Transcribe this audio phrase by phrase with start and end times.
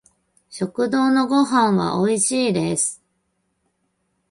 [0.49, 3.03] 食堂のご飯は美味しいです